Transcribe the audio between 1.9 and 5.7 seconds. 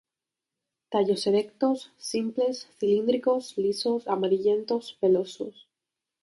simples, cilíndricos, lisos, amarillentos, pelosos.